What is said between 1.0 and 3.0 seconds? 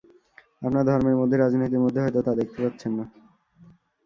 মধ্যে, রাজনীতির মধ্যে হয়তো তা দেখতে পাচ্ছেন